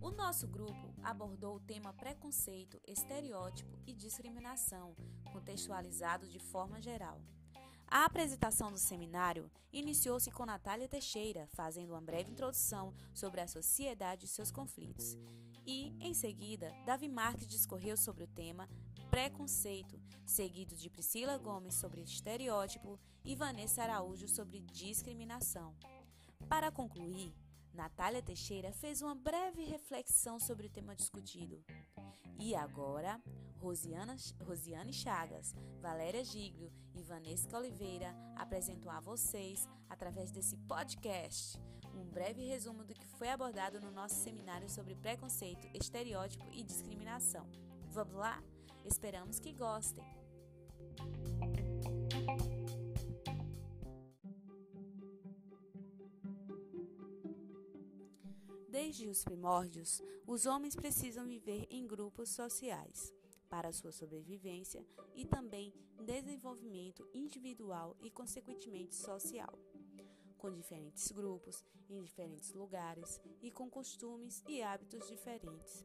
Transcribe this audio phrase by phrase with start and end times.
[0.00, 4.96] O nosso grupo abordou o tema preconceito, estereótipo e discriminação,
[5.32, 7.20] contextualizado de forma geral.
[7.88, 14.24] A apresentação do seminário iniciou-se com Natália Teixeira, fazendo uma breve introdução sobre a sociedade
[14.24, 15.16] e seus conflitos.
[15.64, 18.68] E, em seguida, Davi Marques discorreu sobre o tema
[19.10, 25.74] preconceito, seguido de Priscila Gomes sobre estereótipo e Vanessa Araújo sobre discriminação.
[26.48, 27.34] Para concluir,
[27.72, 31.62] Natália Teixeira fez uma breve reflexão sobre o tema discutido.
[32.38, 33.20] E agora,
[33.58, 41.58] Rosiana, Rosiane Chagas, Valéria Giglio e Vanessa Oliveira apresentam a vocês, através desse podcast,
[41.94, 47.46] um breve resumo do que foi abordado no nosso seminário sobre preconceito, estereótipo e discriminação.
[47.90, 48.42] Vamos lá?
[48.84, 50.25] Esperamos que gostem!
[58.86, 63.12] Desde os primórdios, os homens precisam viver em grupos sociais
[63.48, 69.58] para sua sobrevivência e também desenvolvimento individual e, consequentemente, social,
[70.38, 75.84] com diferentes grupos, em diferentes lugares e com costumes e hábitos diferentes.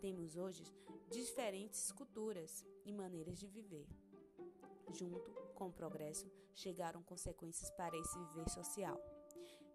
[0.00, 0.64] Temos hoje
[1.08, 3.86] diferentes culturas e maneiras de viver.
[4.92, 9.00] Junto com o progresso, chegaram consequências para esse viver social.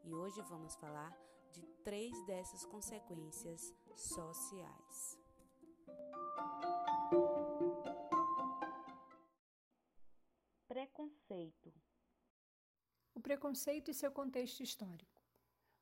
[0.04, 1.18] E hoje vamos falar
[1.56, 5.18] de três dessas consequências sociais.
[10.68, 11.74] Preconceito.
[13.14, 15.22] O preconceito e seu contexto histórico.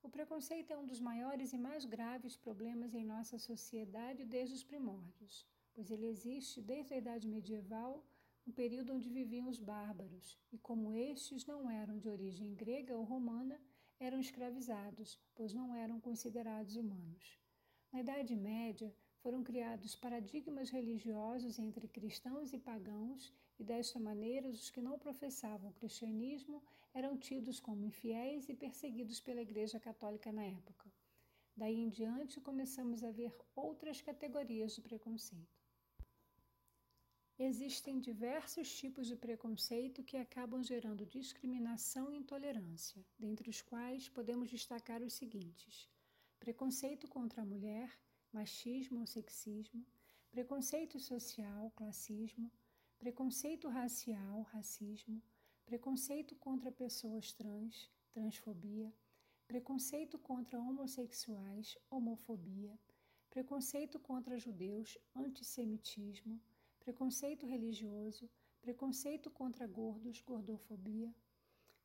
[0.03, 4.63] O preconceito é um dos maiores e mais graves problemas em nossa sociedade desde os
[4.63, 8.05] primórdios, pois ele existe desde a Idade Medieval,
[8.45, 13.03] um período onde viviam os bárbaros, e como estes não eram de origem grega ou
[13.03, 13.59] romana,
[14.05, 17.39] eram escravizados, pois não eram considerados humanos.
[17.91, 24.69] Na Idade Média, foram criados paradigmas religiosos entre cristãos e pagãos, e desta maneira os
[24.69, 26.61] que não professavam o cristianismo
[26.93, 30.91] eram tidos como infiéis e perseguidos pela Igreja Católica na época.
[31.55, 35.62] Daí em diante começamos a ver outras categorias de preconceito.
[37.39, 44.51] Existem diversos tipos de preconceito que acabam gerando discriminação e intolerância, dentre os quais podemos
[44.51, 45.89] destacar os seguintes:
[46.39, 47.89] preconceito contra a mulher,
[48.31, 49.83] machismo ou sexismo,
[50.29, 52.51] preconceito social, classismo,
[52.99, 55.19] preconceito racial, racismo,
[55.65, 58.93] preconceito contra pessoas trans, transfobia,
[59.47, 62.79] preconceito contra homossexuais, homofobia,
[63.31, 66.39] preconceito contra judeus, antissemitismo,
[66.83, 68.29] preconceito religioso,
[68.61, 71.15] preconceito contra gordos, gordofobia,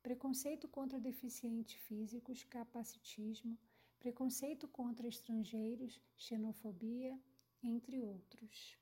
[0.03, 3.57] preconceito contra deficientes físicos, capacitismo,
[3.97, 7.17] preconceito contra estrangeiros, xenofobia,
[7.63, 8.77] entre outros.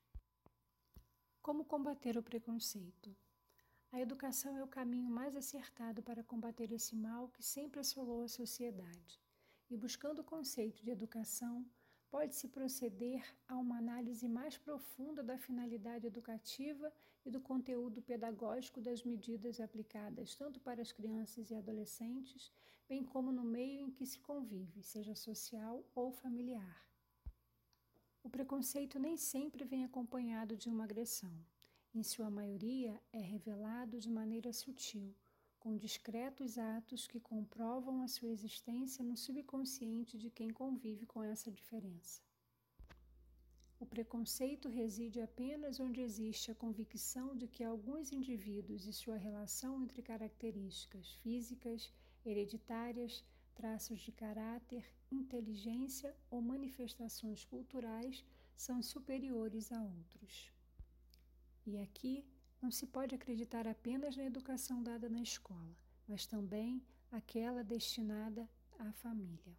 [1.42, 3.16] Como combater o preconceito?
[3.92, 8.28] A educação é o caminho mais acertado para combater esse mal que sempre assolou a
[8.28, 9.22] sociedade.
[9.70, 11.66] E buscando o conceito de educação,
[12.10, 16.92] pode-se proceder a uma análise mais profunda da finalidade educativa
[17.26, 22.52] e do conteúdo pedagógico das medidas aplicadas tanto para as crianças e adolescentes,
[22.88, 26.86] bem como no meio em que se convive, seja social ou familiar.
[28.24, 31.34] O preconceito nem sempre vem acompanhado de uma agressão.
[31.94, 35.16] Em sua maioria, é revelado de maneira sutil
[35.60, 41.52] com discretos atos que comprovam a sua existência no subconsciente de quem convive com essa
[41.52, 42.22] diferença.
[43.80, 49.84] O preconceito reside apenas onde existe a convicção de que alguns indivíduos e sua relação
[49.84, 51.94] entre características físicas,
[52.26, 58.26] hereditárias, traços de caráter, inteligência ou manifestações culturais
[58.56, 60.52] são superiores a outros.
[61.66, 62.26] E aqui
[62.62, 65.76] não se pode acreditar apenas na educação dada na escola,
[66.08, 66.82] mas também
[67.12, 68.50] aquela destinada
[68.80, 69.56] à família.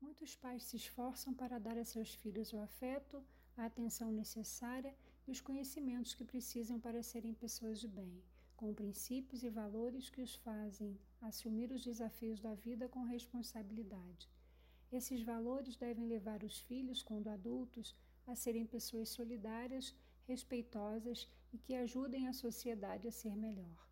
[0.00, 3.24] Muitos pais se esforçam para dar a seus filhos o afeto,
[3.56, 4.94] a atenção necessária
[5.26, 8.22] e os conhecimentos que precisam para serem pessoas de bem,
[8.56, 14.28] com princípios e valores que os fazem assumir os desafios da vida com responsabilidade.
[14.92, 17.96] Esses valores devem levar os filhos, quando adultos,
[18.26, 19.94] a serem pessoas solidárias
[20.26, 23.88] respeitosas e que ajudem a sociedade a ser melhor.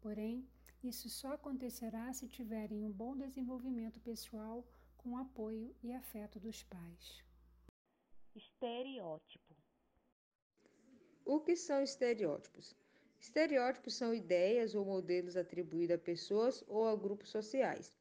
[0.00, 0.48] Porém,
[0.82, 4.66] isso só acontecerá se tiverem um bom desenvolvimento pessoal
[4.96, 7.22] com apoio e afeto dos pais.
[8.34, 9.56] Estereótipo.
[11.24, 12.74] O que são estereótipos?
[13.18, 17.92] Estereótipos são ideias ou modelos atribuídos a pessoas ou a grupos sociais.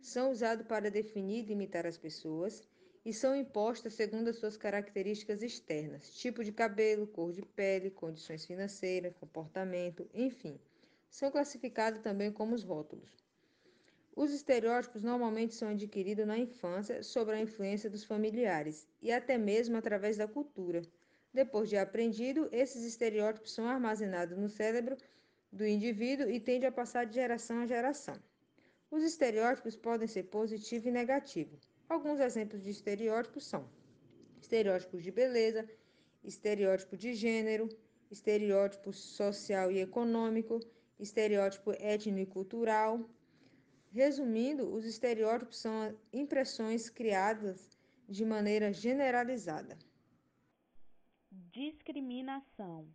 [0.00, 2.62] São usados para definir e limitar as pessoas
[3.04, 8.46] e são impostas segundo as suas características externas, tipo de cabelo, cor de pele, condições
[8.46, 10.58] financeiras, comportamento, enfim.
[11.10, 13.10] São classificados também como os rótulos.
[14.16, 19.76] Os estereótipos normalmente são adquiridos na infância sob a influência dos familiares e até mesmo
[19.76, 20.82] através da cultura.
[21.32, 24.96] Depois de aprendido, esses estereótipos são armazenados no cérebro
[25.52, 28.14] do indivíduo e tendem a passar de geração a geração.
[28.90, 31.58] Os estereótipos podem ser positivo e negativo.
[31.94, 33.70] Alguns exemplos de estereótipos são
[34.40, 35.64] estereótipos de beleza,
[36.24, 37.68] estereótipo de gênero,
[38.10, 40.58] estereótipo social e econômico,
[40.98, 43.08] estereótipo étnico e cultural.
[43.92, 49.78] Resumindo, os estereótipos são impressões criadas de maneira generalizada.
[51.30, 52.88] Discriminação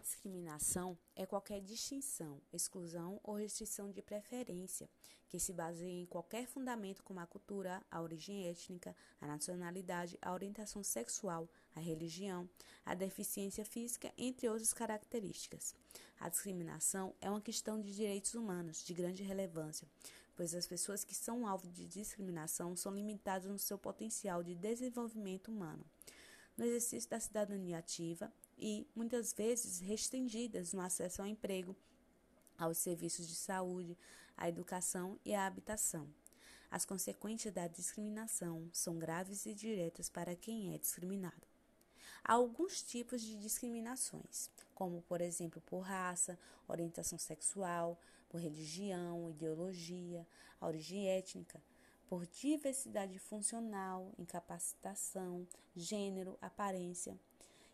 [0.00, 4.88] Discriminação é qualquer distinção, exclusão ou restrição de preferência
[5.32, 10.30] que se baseia em qualquer fundamento como a cultura, a origem étnica, a nacionalidade, a
[10.30, 12.46] orientação sexual, a religião,
[12.84, 15.74] a deficiência física, entre outras características.
[16.20, 19.88] A discriminação é uma questão de direitos humanos de grande relevância,
[20.36, 25.50] pois as pessoas que são alvo de discriminação são limitadas no seu potencial de desenvolvimento
[25.50, 25.84] humano,
[26.58, 28.30] no exercício da cidadania ativa
[28.62, 31.74] e, muitas vezes, restringidas no acesso ao emprego,
[32.56, 33.98] aos serviços de saúde,
[34.36, 36.08] à educação e à habitação.
[36.70, 41.42] As consequências da discriminação são graves e diretas para quem é discriminado.
[42.22, 46.38] Há alguns tipos de discriminações, como, por exemplo, por raça,
[46.68, 50.24] orientação sexual, por religião, ideologia,
[50.60, 51.60] origem étnica,
[52.06, 57.18] por diversidade funcional, incapacitação, gênero, aparência,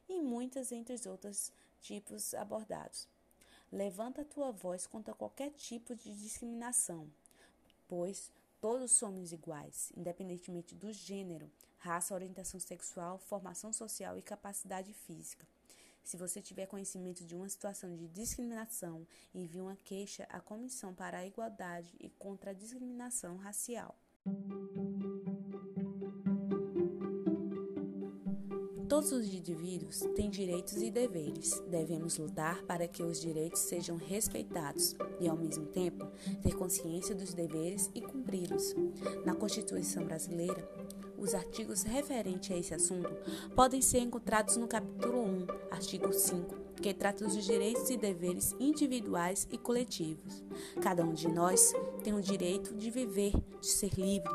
[0.08, 3.06] e muitas entre os outros tipos abordados.
[3.70, 7.06] Levanta a tua voz contra qualquer tipo de discriminação,
[7.87, 15.46] pois todos somos iguais, independentemente do gênero, raça, orientação sexual, formação social e capacidade física.
[16.02, 21.19] Se você tiver conhecimento de uma situação de discriminação, envie uma queixa à Comissão para
[21.19, 23.94] a Igualdade e contra a Discriminação Racial.
[28.98, 31.62] Todos os indivíduos têm direitos e deveres.
[31.70, 36.04] Devemos lutar para que os direitos sejam respeitados e, ao mesmo tempo,
[36.42, 38.74] ter consciência dos deveres e cumpri-los.
[39.24, 40.68] Na Constituição Brasileira,
[41.16, 43.08] os artigos referentes a esse assunto
[43.54, 49.46] podem ser encontrados no capítulo 1, artigo 5, que trata dos direitos e deveres individuais
[49.52, 50.42] e coletivos.
[50.82, 51.72] Cada um de nós
[52.02, 54.28] tem o direito de viver, de ser livre,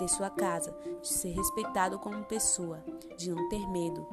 [0.00, 2.82] ter sua casa, de ser respeitado como pessoa,
[3.18, 4.06] de não ter medo,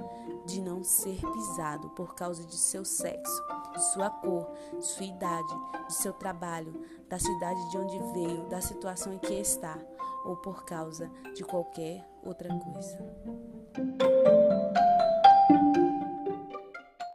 [0.45, 3.43] de não ser pisado por causa de seu sexo,
[3.73, 5.53] de sua cor, de sua idade,
[5.87, 6.73] de seu trabalho,
[7.07, 9.79] da cidade de onde veio, da situação em que está
[10.25, 14.46] ou por causa de qualquer outra coisa.